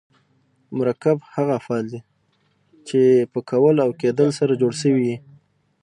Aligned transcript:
مرکب 0.77 1.17
هغه 1.33 1.51
افعال 1.59 1.85
دي، 1.91 1.99
چي 2.87 2.99
په 3.31 3.39
کول 3.49 3.75
او 3.85 3.89
کېدل 4.01 4.29
سره 4.39 4.59
جوړ 4.61 4.73
سوي 4.81 5.01
یي. 5.09 5.17